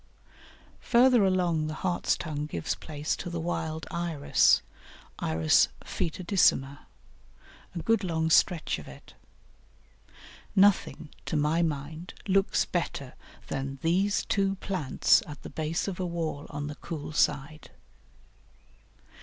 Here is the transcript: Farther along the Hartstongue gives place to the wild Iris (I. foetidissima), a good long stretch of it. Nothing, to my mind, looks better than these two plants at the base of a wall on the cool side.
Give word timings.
Farther 0.79 1.23
along 1.25 1.67
the 1.67 1.75
Hartstongue 1.75 2.47
gives 2.47 2.73
place 2.73 3.15
to 3.17 3.29
the 3.29 3.39
wild 3.39 3.85
Iris 3.91 4.63
(I. 5.19 5.35
foetidissima), 5.35 6.79
a 7.75 7.79
good 7.83 8.03
long 8.03 8.31
stretch 8.31 8.79
of 8.79 8.87
it. 8.87 9.13
Nothing, 10.55 11.09
to 11.27 11.37
my 11.37 11.61
mind, 11.61 12.15
looks 12.27 12.65
better 12.65 13.13
than 13.45 13.77
these 13.83 14.25
two 14.25 14.55
plants 14.55 15.21
at 15.27 15.43
the 15.43 15.51
base 15.51 15.87
of 15.87 15.99
a 15.99 16.05
wall 16.07 16.47
on 16.49 16.65
the 16.65 16.73
cool 16.73 17.11
side. 17.11 17.69